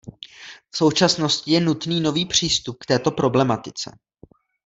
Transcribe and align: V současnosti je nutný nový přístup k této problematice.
V 0.73 0.77
současnosti 0.77 1.51
je 1.51 1.59
nutný 1.61 2.01
nový 2.01 2.25
přístup 2.25 2.77
k 2.79 2.85
této 2.85 3.11
problematice. 3.11 3.91